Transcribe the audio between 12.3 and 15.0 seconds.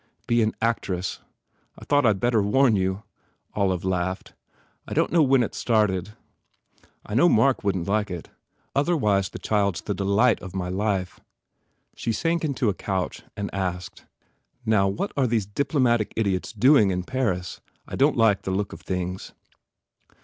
1 1 8 MARGOT into a couch and asked, "Now,